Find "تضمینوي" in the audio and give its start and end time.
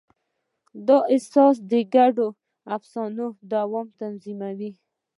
3.99-4.71